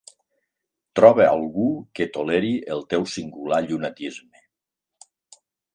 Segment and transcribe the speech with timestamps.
[0.99, 1.67] Troba algú
[1.99, 4.47] que toleri el teu singular llunatisme.